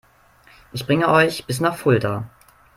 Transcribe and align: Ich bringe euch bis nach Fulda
Ich 0.71 0.87
bringe 0.87 1.09
euch 1.09 1.45
bis 1.45 1.59
nach 1.59 1.75
Fulda 1.75 2.27